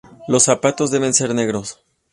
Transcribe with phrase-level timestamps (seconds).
[0.27, 1.79] Los zapatos deben ser negros.